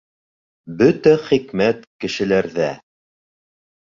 Бөтә 0.77 1.11
хикмәт— 1.27 1.85
кешеләрҙә... 2.05 2.71